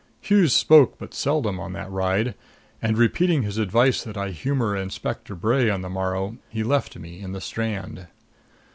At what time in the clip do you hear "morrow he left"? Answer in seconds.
5.91-6.97